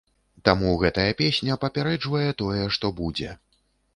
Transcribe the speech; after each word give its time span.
Таму 0.47 0.71
гэтая 0.83 1.09
песня 1.19 1.57
папярэджвае 1.65 2.31
тое, 2.41 2.65
што 2.79 2.93
будзе. 3.03 3.29